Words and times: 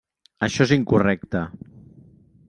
Això 0.45 0.61
és 0.65 0.71
incorrecte. 0.75 1.43